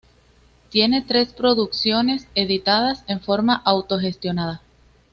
[0.71, 4.63] Tienen tres producciones editadas en forma autogestionada.